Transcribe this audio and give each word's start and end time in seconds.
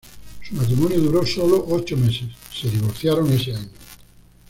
Su 0.41 0.55
matrimonio 0.55 0.99
duró 0.99 1.23
solo 1.23 1.63
ocho 1.69 1.95
meses; 1.95 2.29
se 2.59 2.67
divorciaron 2.71 3.31
ese 3.33 3.53
año. 3.55 3.69